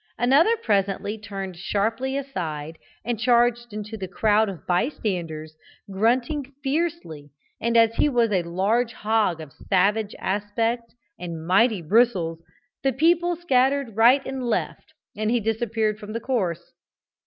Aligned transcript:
Another 0.17 0.57
presently 0.57 1.19
turned 1.19 1.55
sharply 1.57 2.17
aside 2.17 2.79
and 3.05 3.19
charged 3.19 3.71
into 3.71 3.97
the 3.97 4.07
crowd 4.07 4.49
of 4.49 4.65
bystanders, 4.65 5.55
grunting 5.91 6.51
fiercely, 6.63 7.29
and 7.61 7.77
as 7.77 7.93
he 7.97 8.09
was 8.09 8.31
a 8.31 8.41
large 8.41 8.93
hog 8.93 9.39
of 9.39 9.53
savage 9.53 10.15
aspect 10.17 10.95
and 11.19 11.45
mighty 11.45 11.83
bristles, 11.83 12.39
the 12.81 12.93
people 12.93 13.35
scattered 13.35 13.95
right 13.95 14.25
and 14.25 14.41
left 14.49 14.91
and 15.15 15.29
he 15.29 15.39
disappeared 15.39 15.99
from 15.99 16.13
the 16.13 16.19
course. 16.19 16.73